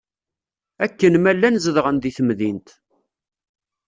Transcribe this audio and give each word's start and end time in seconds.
Akken 0.85 1.13
ma 1.19 1.31
llan 1.35 1.59
zedɣen 1.63 1.97
di 1.99 2.11
temdint. 2.17 2.67